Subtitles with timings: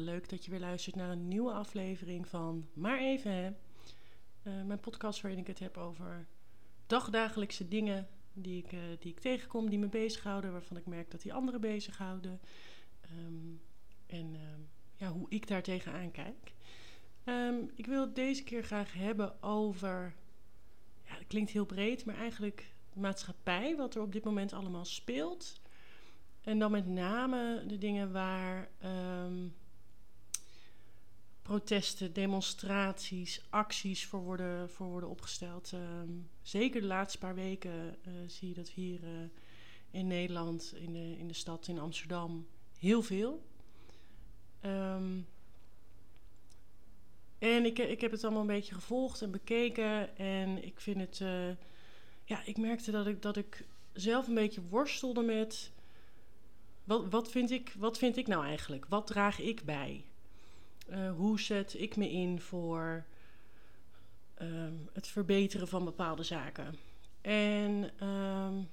[0.00, 3.50] Leuk dat je weer luistert naar een nieuwe aflevering van Maar Even Hè.
[4.42, 6.26] Uh, mijn podcast waarin ik het heb over
[6.86, 11.22] dagdagelijkse dingen die ik, uh, die ik tegenkom, die me bezighouden, waarvan ik merk dat
[11.22, 12.40] die anderen bezighouden.
[13.26, 13.60] Um,
[14.06, 14.40] en uh,
[14.96, 16.52] ja, hoe ik daar tegenaan kijk.
[17.24, 20.14] Um, ik wil het deze keer graag hebben over,
[21.04, 25.60] ja, klinkt heel breed, maar eigenlijk maatschappij, wat er op dit moment allemaal speelt.
[26.40, 28.68] En dan met name de dingen waar
[31.48, 35.72] protesten, demonstraties, acties voor worden, voor worden opgesteld.
[35.72, 39.08] Um, zeker de laatste paar weken uh, zie je dat hier uh,
[39.90, 42.46] in Nederland, in de, in de stad, in Amsterdam,
[42.78, 43.42] heel veel.
[44.62, 45.26] Um,
[47.38, 50.16] en ik, ik heb het allemaal een beetje gevolgd en bekeken.
[50.16, 51.20] En ik vind het.
[51.20, 51.48] Uh,
[52.24, 55.70] ja, ik merkte dat ik, dat ik zelf een beetje worstelde met
[56.84, 58.86] wat, wat, vind ik, wat vind ik nou eigenlijk?
[58.88, 60.04] Wat draag ik bij?
[60.90, 63.04] Uh, hoe zet ik me in voor
[64.42, 66.74] um, het verbeteren van bepaalde zaken?
[67.20, 68.68] En um,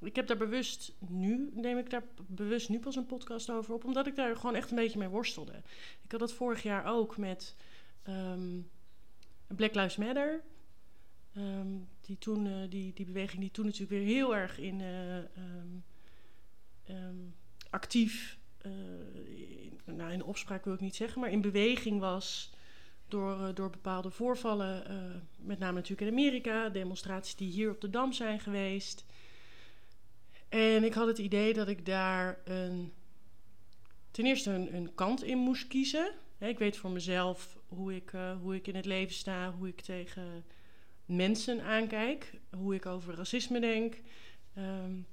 [0.00, 3.84] ik heb daar bewust nu, neem ik daar bewust nu pas een podcast over op,
[3.84, 5.62] omdat ik daar gewoon echt een beetje mee worstelde.
[6.02, 7.56] Ik had dat vorig jaar ook met
[8.08, 8.70] um,
[9.46, 10.42] Black Lives Matter.
[12.00, 14.80] die, toen, uh, die, die beweging die toen natuurlijk weer heel erg in.
[14.80, 15.18] Uh,
[17.70, 22.52] actief, in, nou in opspraak wil ik niet zeggen, maar in beweging was
[23.08, 24.90] door, uh, door bepaalde voorvallen.
[24.90, 29.04] Uh, met name natuurlijk in Amerika, demonstraties die hier op de Dam zijn geweest.
[30.48, 32.92] En ik had het idee dat ik daar een,
[34.10, 36.12] ten eerste een, kant in moest kiezen.
[36.38, 40.44] Ik weet voor mezelf hoe ik, hoe ik in het leven sta, hoe ik tegen
[41.04, 44.00] mensen aankijk, hoe ik over racisme denk.
[44.58, 45.06] Um,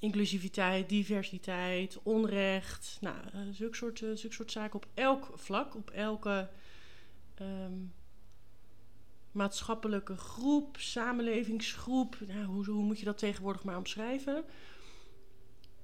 [0.00, 2.98] inclusiviteit, diversiteit, onrecht.
[3.00, 6.48] Nou, uh, zulke, soort, uh, soort zaken op elk vlak, op elke
[7.40, 7.92] um,
[9.32, 12.16] maatschappelijke groep, samenlevingsgroep.
[12.26, 14.44] Nou, hoe, hoe moet je dat tegenwoordig maar omschrijven?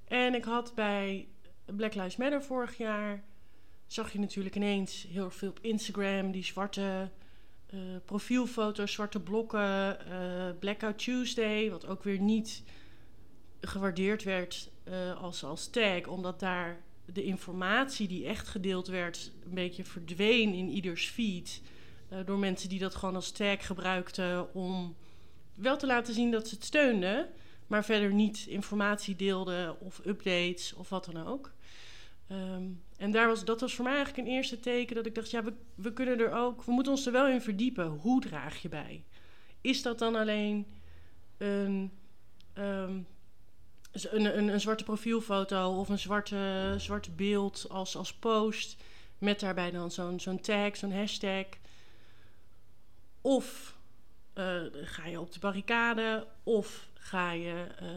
[0.05, 1.29] En ik had bij
[1.65, 3.25] Black Lives Matter vorig jaar,
[3.87, 7.11] zag je natuurlijk ineens heel veel op Instagram die zwarte
[7.75, 9.99] uh, profielfoto's, zwarte blokken,
[10.59, 12.63] Blackout Tuesday, wat ook weer niet
[13.61, 19.55] gewaardeerd werd uh, als, als tag, omdat daar de informatie die echt gedeeld werd een
[19.55, 21.63] beetje verdween in ieders feed.
[22.13, 24.97] Uh, door mensen die dat gewoon als tag gebruikten om
[25.55, 27.29] wel te laten zien dat ze het steunden,
[27.67, 31.55] maar verder niet informatie deelden of updates of wat dan ook.
[32.33, 35.31] Um, en daar was, dat was voor mij eigenlijk een eerste teken dat ik dacht,
[35.31, 37.87] ja, we, we kunnen er ook, we moeten ons er wel in verdiepen.
[37.87, 39.05] Hoe draag je bij?
[39.61, 40.67] Is dat dan alleen
[41.37, 41.91] een
[42.59, 43.07] um,
[44.05, 45.99] een, een, een, zwarte profielfoto of een
[46.79, 48.77] zwarte, beeld als, als post.
[49.19, 51.47] Met daarbij dan zo'n tag, zo'n hashtag.
[53.21, 53.77] Of
[54.35, 57.89] uh, ga je op de barricade, of ga je, uh,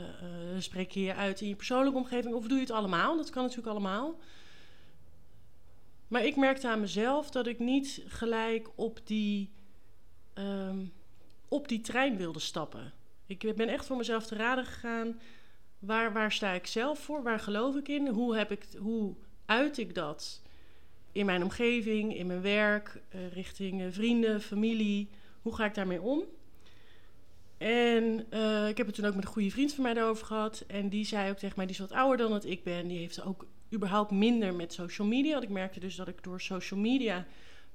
[0.54, 3.18] uh, spreek je je uit in je persoonlijke omgeving, of doe je het allemaal?
[3.18, 4.20] Dat kan natuurlijk allemaal.
[6.08, 9.52] Maar ik merkte aan mezelf dat ik niet gelijk op die,
[10.34, 10.94] um,
[11.48, 12.94] op die trein wilde stappen.
[13.26, 15.20] Ik ben echt voor mezelf te raden gegaan
[15.80, 17.24] Waar, waar sta ik zelf voor?
[17.24, 18.08] Waar geloof ik in?
[18.08, 20.42] Hoe, heb ik, hoe uit ik dat
[21.12, 25.10] in mijn omgeving, in mijn werk, uh, richting uh, vrienden, familie?
[25.42, 26.24] Hoe ga ik daarmee om?
[27.58, 30.64] En uh, ik heb het toen ook met een goede vriend van mij daarover gehad.
[30.68, 32.88] En die zei ook tegen mij, die is wat ouder dan dat ik ben.
[32.88, 35.32] Die heeft ook überhaupt minder met social media.
[35.32, 37.26] Want ik merkte dus dat ik door social media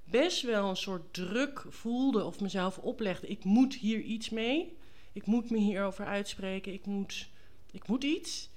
[0.04, 3.26] best wel een soort druk voelde of mezelf oplegde.
[3.26, 4.76] Ik moet hier iets mee.
[5.12, 6.72] Ik moet me hierover uitspreken.
[6.72, 7.28] Ik moet
[7.75, 8.51] ik moet iets.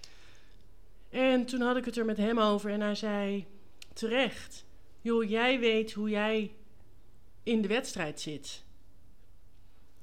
[1.09, 3.45] En toen had ik het er met hem over en hij zei
[3.93, 4.65] terecht:
[5.01, 6.55] Joh, jij weet hoe jij
[7.43, 8.63] in de wedstrijd zit.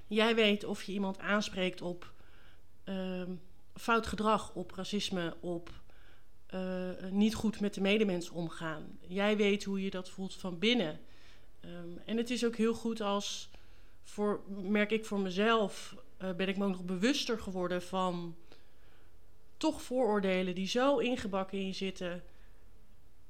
[0.06, 2.12] Jij weet of je iemand aanspreekt op
[2.84, 3.22] uh,
[3.74, 5.70] fout gedrag, op racisme, op
[6.54, 8.98] uh, niet goed met de medemens omgaan.
[9.00, 11.00] Jij weet hoe je dat voelt van binnen.
[11.60, 13.50] Um, en het is ook heel goed als,
[14.02, 18.36] voor, merk ik voor mezelf, uh, ben ik me ook nog bewuster geworden van
[19.64, 22.22] toch vooroordelen die zo ingebakken in zitten.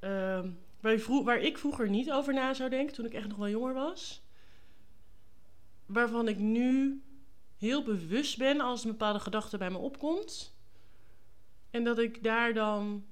[0.00, 0.40] Uh,
[0.80, 3.74] waar, waar, ik vroeger niet over na zou denken toen ik echt nog wel jonger
[3.74, 4.22] was.
[5.86, 7.02] Waarvan ik nu
[7.58, 10.56] heel bewust ben als een bepaalde gedachte bij me opkomt.
[11.70, 13.04] En dat ik daar dan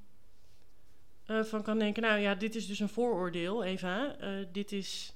[1.27, 4.17] uh, van kan denken: Nou ja, dit is dus een vooroordeel, Eva.
[4.21, 5.15] Uh, dit is.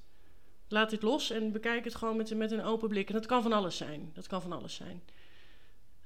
[0.69, 3.09] Laat dit los en bekijk het gewoon met, met een open blik.
[3.09, 4.11] En dat kan van alles zijn.
[4.15, 5.03] Dat kan van alles zijn.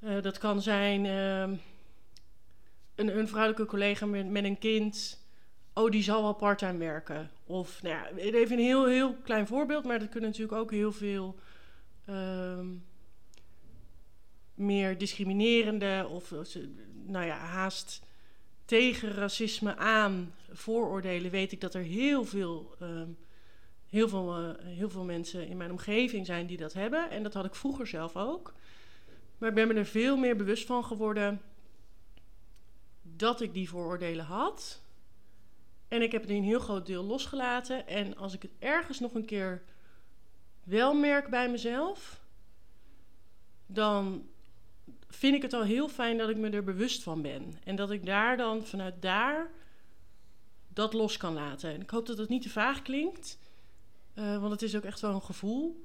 [0.01, 1.55] Uh, dat kan zijn ehm,
[3.09, 5.21] een, vrouwelijke collega met, met een kind
[5.73, 7.31] oh, die zal wel parttime werken.
[7.45, 10.93] Of, nou ja, even een heel, heel klein voorbeeld, maar dat kunnen natuurlijk ook heel
[10.93, 11.39] veel
[12.05, 12.67] ehm,
[14.55, 16.35] meer discriminerende of,
[17.07, 18.03] nou ja, haast
[18.65, 21.31] tegen racisme aan vooroordelen.
[21.31, 23.09] Weet ik dat er heel veel, ehm,
[23.89, 27.11] heel, veel, eh, heel veel mensen in mijn omgeving zijn die dat hebben.
[27.11, 28.55] En dat had ik vroeger zelf ook.
[29.39, 31.41] Maar ik ben me er veel meer bewust van geworden
[33.21, 34.83] dat ik die vooroordelen had.
[35.89, 37.87] En ik heb het in een heel groot deel losgelaten.
[37.87, 39.63] En als ik het ergens nog een keer
[40.63, 42.21] wel merk bij mezelf,
[43.67, 44.29] dan
[45.09, 47.55] vind ik het al heel fijn dat ik me er bewust van ben.
[47.65, 49.51] En dat ik daar dan vanuit daar
[50.69, 51.73] dat los kan laten.
[51.73, 53.39] En ik hoop dat het niet te vaag klinkt,
[54.15, 55.85] uh, want het is ook echt wel een gevoel.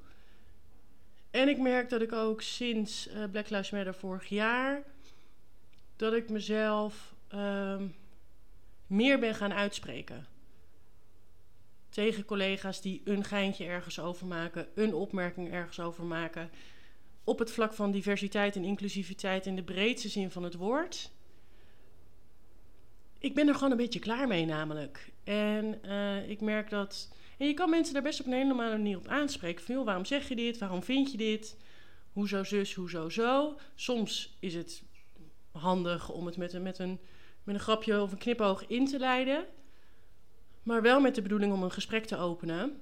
[1.31, 4.83] En ik merk dat ik ook sinds uh, Black Lives Matter vorig jaar,
[5.95, 7.95] dat ik mezelf um,
[8.87, 10.27] meer ben gaan uitspreken.
[11.89, 16.49] Tegen collega's die een geintje ergens over maken, een opmerking ergens over maken.
[17.23, 21.11] Op het vlak van diversiteit en inclusiviteit in de breedste zin van het woord.
[23.19, 25.11] Ik ben er gewoon een beetje klaar mee, namelijk.
[25.23, 27.11] En uh, ik merk dat.
[27.37, 29.63] En je kan mensen daar best op een hele normale manier op aanspreken.
[29.63, 30.57] Veel, waarom zeg je dit?
[30.57, 31.57] Waarom vind je dit?
[32.11, 33.59] Hoezo zus, hoezo zo?
[33.75, 34.83] Soms is het
[35.55, 36.99] handig om het met een, met een
[37.45, 39.45] met een grapje of een knipoog in te leiden.
[40.63, 42.81] Maar wel met de bedoeling om een gesprek te openen.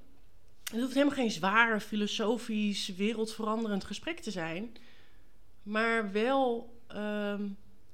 [0.64, 4.76] Het hoeft helemaal geen zwaar, filosofisch, wereldveranderend gesprek te zijn.
[5.64, 7.48] Maar wel ehm,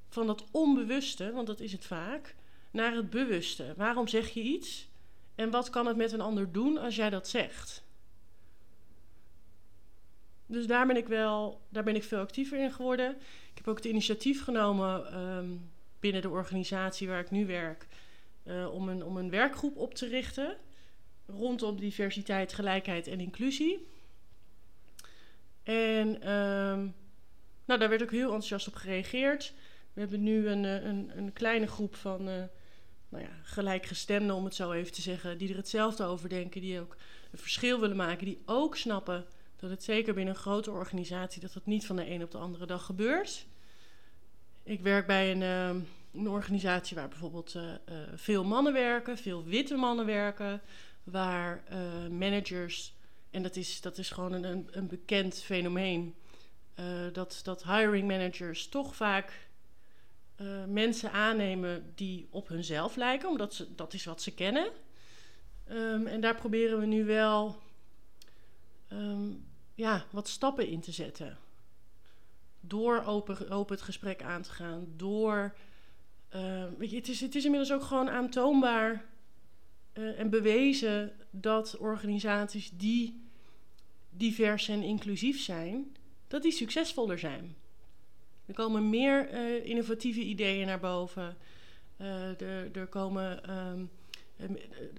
[0.10, 2.36] van dat onbewuste, want dat is het vaak,
[2.72, 3.74] naar het bewuste.
[3.78, 4.90] Waarom zeg je iets?
[5.36, 7.84] En wat kan het met een ander doen als jij dat zegt?
[10.46, 13.18] Dus daar ben ik wel, daar ben ik veel actiever in geworden.
[13.60, 15.50] Ik heb ook het initiatief genomen ehm,
[16.00, 17.88] binnen de organisatie waar ik nu werk
[18.44, 20.58] uh, om, een, om een werkgroep op te richten
[21.26, 23.88] rondom diversiteit, gelijkheid en inclusie.
[25.64, 26.96] En um,
[27.66, 29.54] nou, daar werd ook heel enthousiast op gereageerd.
[29.94, 32.44] We hebben nu een, eh, een, een kleine groep van uh,
[33.10, 36.80] nou ja, gelijkgestemden, om het zo even te zeggen, die er hetzelfde over denken, die
[36.80, 36.96] ook
[37.32, 39.26] een verschil willen maken, die ook snappen
[39.56, 42.38] dat het zeker binnen een grote organisatie dat dat niet van de een op de
[42.38, 43.48] andere dag gebeurt.
[44.70, 45.84] Ik werk bij een, uh,
[46.14, 50.62] een organisatie waar bijvoorbeeld uh, uh, veel mannen werken, veel witte mannen werken,
[51.04, 51.64] waar
[52.12, 52.94] managers,
[53.32, 56.16] en dat is, dat is gewoon een, een bekend fenomeen,
[57.12, 59.50] dat, dat hiring managers toch vaak
[60.68, 64.70] mensen aannemen die op hunzelf lijken, omdat ze, dat is wat ze kennen.
[65.72, 67.62] Um, en daar proberen we nu wel
[68.92, 69.46] um,
[69.76, 71.38] ja, wat stappen in te zetten
[72.60, 75.56] door open, open het gesprek aan te gaan, door.
[76.36, 79.06] Uh, weet je, het, is, het is inmiddels ook gewoon aantoonbaar
[79.94, 83.22] uh, en bewezen dat organisaties die
[84.10, 85.96] divers en inclusief zijn,
[86.28, 87.56] dat die succesvoller zijn.
[88.46, 91.38] Er komen meer uh, innovatieve ideeën naar boven.
[91.98, 93.90] Er, er, komen um,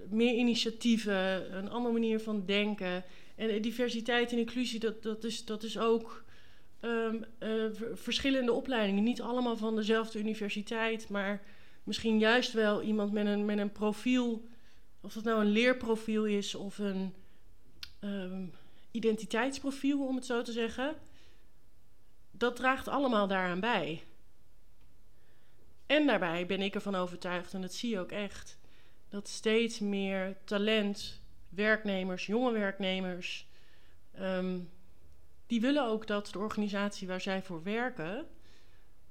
[0.09, 3.03] meer initiatieven, een andere manier van denken.
[3.35, 6.23] En diversiteit en inclusie, dat, dat, is, dat is ook
[6.81, 9.03] um, uh, verschillende opleidingen.
[9.03, 11.41] Niet allemaal van dezelfde universiteit, maar
[11.83, 14.47] misschien juist wel iemand met een, met een profiel.
[15.01, 17.13] Of dat nou een leerprofiel is of een
[17.99, 18.53] um,
[18.91, 20.95] identiteitsprofiel, om het zo te zeggen.
[22.31, 24.03] Dat draagt allemaal daaraan bij.
[25.85, 28.57] En daarbij ben ik ervan overtuigd, en dat zie je ook echt,
[29.09, 33.47] dat steeds meer talent, werknemers, jonge werknemers,
[34.19, 34.69] um,
[35.51, 38.27] die willen ook dat de organisatie waar zij voor werken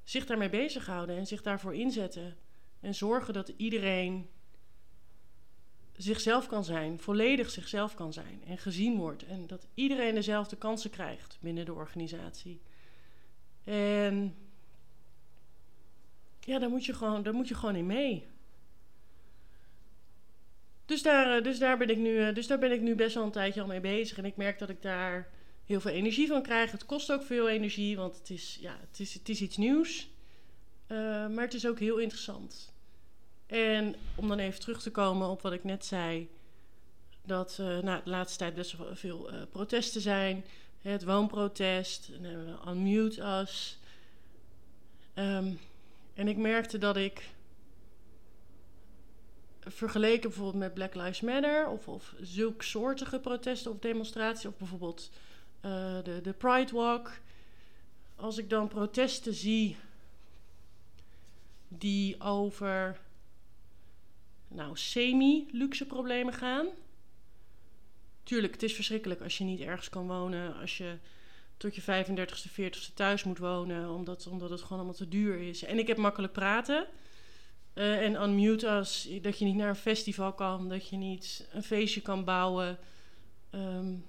[0.04, 2.36] zich daarmee bezighouden en zich daarvoor inzetten.
[2.80, 4.28] En zorgen dat iedereen
[5.96, 9.24] zichzelf kan zijn, volledig zichzelf kan zijn en gezien wordt.
[9.24, 12.60] En dat iedereen dezelfde kansen krijgt binnen de organisatie.
[13.64, 14.34] En
[16.40, 18.26] ja, daar moet je gewoon, daar moet je gewoon in mee.
[20.84, 23.14] Dus daar, eh, dus, daar ben ik nu, eh, dus daar ben ik nu best
[23.14, 24.18] wel een tijdje al mee bezig.
[24.18, 25.38] En ik merk dat ik daar
[25.70, 26.78] heel veel energie van krijgen.
[26.78, 30.08] Het kost ook veel energie, want het is, ja, het is, het is iets nieuws.
[30.88, 30.98] Uh,
[31.28, 32.72] maar het is ook heel interessant.
[33.46, 36.28] En om dan even terug te komen op wat ik net zei,
[37.22, 40.44] dat uh, nou, de laatste tijd best wel veel uh, protesten zijn.
[40.80, 42.10] Het woonprotest,
[42.68, 43.78] Unmute Us.
[45.14, 45.58] Um,
[46.14, 47.28] en ik merkte dat ik
[49.60, 55.10] vergeleken bijvoorbeeld met Black Lives Matter of, of zulksoortige protesten of demonstraties, of bijvoorbeeld
[55.64, 57.10] uh, de, de Pride Walk.
[58.16, 59.76] Als ik dan protesten zie
[61.68, 63.00] die over
[64.48, 66.66] nou, semi-luxe problemen gaan.
[68.22, 70.56] Tuurlijk, het is verschrikkelijk als je niet ergens kan wonen.
[70.56, 70.96] Als je
[71.56, 73.90] tot je 35ste, 40ste thuis moet wonen.
[73.90, 75.64] Omdat, omdat het gewoon allemaal te duur is.
[75.64, 76.86] En ik heb makkelijk praten.
[77.74, 80.68] Uh, en unmute als dat je niet naar een festival kan.
[80.68, 82.78] Dat je niet een feestje kan bouwen.
[83.50, 84.04] Um,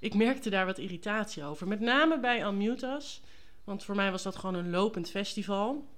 [0.00, 1.68] ik merkte daar wat irritatie over.
[1.68, 3.22] Met name bij Unmutas.
[3.64, 5.88] Want voor mij was dat gewoon een lopend festival.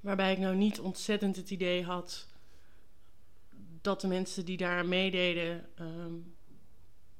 [0.00, 2.28] Waarbij ik nou niet ontzettend het idee had
[3.80, 6.34] dat de mensen die daar meededen um,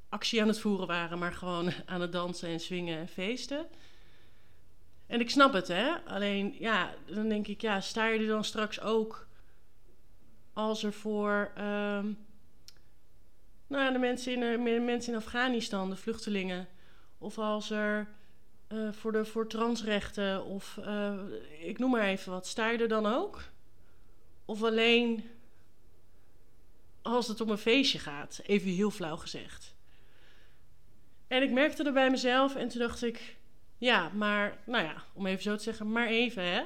[0.08, 3.66] actie aan het voeren waren, maar gewoon aan het dansen en swingen en feesten.
[5.06, 6.04] En ik snap het, hè.
[6.04, 9.28] Alleen, ja, dan denk ik, ja, sta je er dan straks ook
[10.52, 12.18] als er voor um,
[13.70, 16.68] nou, de mensen in, uh, mensen in Afghanistan, de vluchtelingen,
[17.18, 18.08] of als er
[18.68, 21.18] uh, voor, de, transrechten, of uh,
[21.60, 23.42] ik noem maar even wat, sta je er dan ook?
[24.44, 25.30] Of alleen
[27.02, 29.74] als het om een feestje gaat, even heel flauw gezegd.
[31.28, 33.36] En ik merkte er bij mezelf en toen dacht ik,
[33.78, 36.64] ja, maar, nou ja, om even zo te zeggen, maar even hè.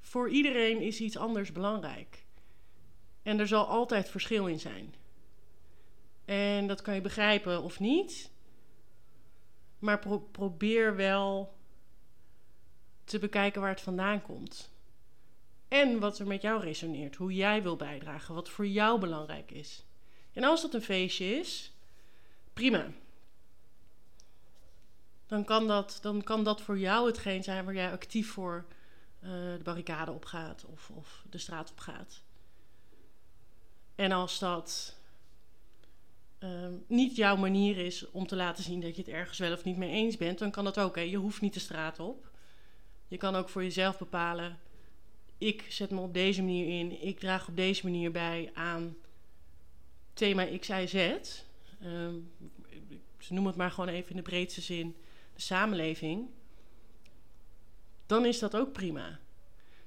[0.00, 2.23] Voor iedereen is iets anders belangrijk.
[3.24, 4.94] En er zal altijd verschil in zijn.
[6.24, 8.30] En dat kan je begrijpen of niet.
[9.78, 9.98] Maar
[10.30, 11.54] probeer wel
[13.04, 14.70] te bekijken waar het vandaan komt.
[15.68, 17.16] En wat er met jou resoneert.
[17.16, 18.34] Hoe jij wil bijdragen.
[18.34, 19.84] Wat voor jou belangrijk is.
[20.32, 21.72] En als dat een feestje is,
[22.52, 22.86] prima.
[25.26, 28.64] Dan kan dat, dan kan dat voor jou hetgeen zijn waar jij actief voor
[29.20, 32.22] uh, de barricade op gaat of, of de straat op gaat.
[33.94, 34.96] En als dat
[36.38, 39.64] um, niet jouw manier is om te laten zien dat je het ergens wel of
[39.64, 40.96] niet mee eens bent, dan kan dat ook.
[40.96, 41.02] Hè?
[41.02, 42.30] Je hoeft niet de straat op.
[43.08, 44.58] Je kan ook voor jezelf bepalen:
[45.38, 48.96] ik zet me op deze manier in, ik draag op deze manier bij aan
[50.14, 50.94] thema X, Y, Z.
[51.84, 52.32] Um,
[53.18, 54.96] ze het maar gewoon even in de breedste zin
[55.34, 56.28] de samenleving.
[58.06, 59.18] Dan is dat ook prima.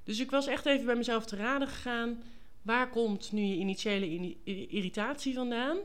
[0.04, 2.22] Dus ik was echt even bij mezelf te raden gegaan
[2.68, 4.36] Waar komt nu je initiële
[4.68, 5.78] irritatie vandaan?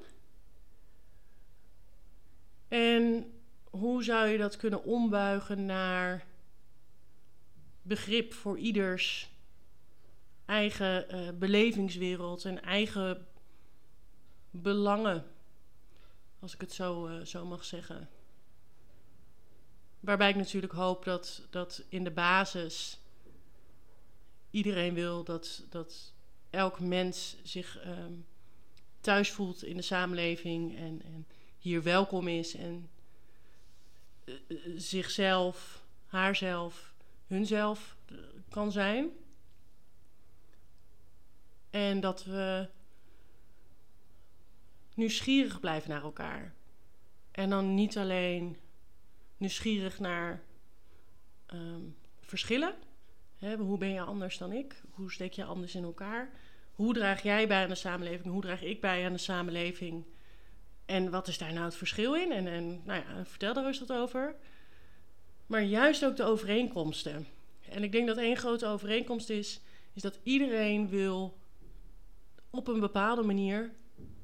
[2.67, 3.33] En
[3.69, 6.25] hoe zou je dat kunnen ombuigen naar
[7.81, 9.29] begrip voor ieders
[10.45, 13.27] eigen uh, belevingswereld en eigen
[14.51, 15.25] belangen,
[16.39, 18.09] als ik het zo, uh, zo mag zeggen.
[19.99, 22.99] Waarbij ik natuurlijk hoop dat, dat in de basis
[24.49, 26.12] iedereen wil dat, dat
[26.53, 28.25] elk mens zich um,
[28.99, 32.89] thuis voelt in de samenleving en, en hier welkom is en
[34.25, 34.35] uh,
[34.75, 36.93] zichzelf, haarzelf,
[37.27, 38.17] hunzelf uh,
[38.49, 39.09] kan zijn.
[41.69, 42.69] En dat we
[44.93, 46.53] nieuwsgierig blijven naar elkaar.
[47.31, 48.57] En dan niet alleen
[49.37, 50.43] nieuwsgierig naar
[51.53, 52.75] um, verschillen
[53.43, 54.81] Hè, hoe ben je anders dan ik?
[54.91, 56.31] Hoe steek je anders in elkaar?
[56.75, 58.33] Hoe draag jij bij aan de samenleving?
[58.33, 60.05] Hoe draag ik bij aan de samenleving?
[60.85, 62.31] En wat is daar nou het verschil in?
[62.31, 64.35] En, en nou ja, vertel daar eens wat over.
[65.45, 67.27] Maar juist ook de overeenkomsten.
[67.69, 69.61] En ik denk dat één grote overeenkomst is,
[69.93, 71.37] is dat iedereen wil
[72.49, 73.71] op een bepaalde manier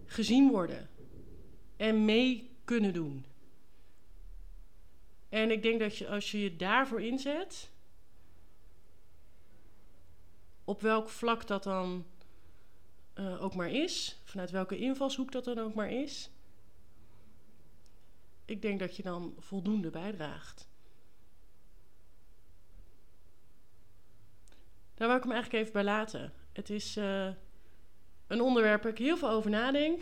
[0.05, 0.89] gezien worden
[1.77, 3.25] en mee kunnen doen.
[5.29, 7.71] En ik denk dat je, als je je daarvoor inzet,
[10.63, 12.05] op welk vlak dat dan
[13.19, 16.29] uh, ook maar is, vanuit welke invalshoek dat dan ook maar is,
[18.45, 20.67] ik denk dat je dan voldoende bijdraagt.
[24.93, 26.33] Daar wil ik hem eigenlijk even bij laten.
[26.53, 27.29] Het is uh,
[28.27, 30.01] een onderwerp waar ik heel veel over nadenk.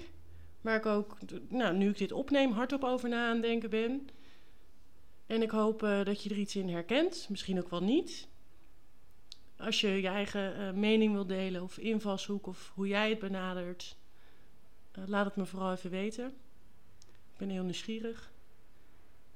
[0.61, 1.17] Waar ik ook,
[1.49, 4.09] nou, nu ik dit opneem, hardop over na aan denken ben.
[5.25, 7.29] En ik hoop uh, dat je er iets in herkent.
[7.29, 8.27] Misschien ook wel niet.
[9.57, 13.97] Als je je eigen uh, mening wil delen of invalshoek of hoe jij het benadert,
[14.97, 16.27] uh, laat het me vooral even weten.
[17.07, 18.31] Ik ben heel nieuwsgierig.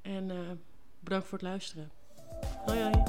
[0.02, 0.40] En uh,
[1.00, 1.92] bedankt voor het luisteren.
[2.66, 3.02] Hoi hoi.